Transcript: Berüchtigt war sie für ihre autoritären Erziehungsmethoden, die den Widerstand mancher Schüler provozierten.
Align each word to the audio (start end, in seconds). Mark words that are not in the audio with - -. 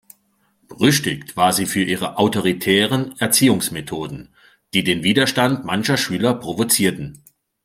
Berüchtigt 0.67 1.37
war 1.37 1.53
sie 1.53 1.67
für 1.67 1.83
ihre 1.83 2.17
autoritären 2.17 3.13
Erziehungsmethoden, 3.19 4.33
die 4.73 4.83
den 4.83 5.03
Widerstand 5.03 5.63
mancher 5.63 5.95
Schüler 5.95 6.33
provozierten. 6.33 7.23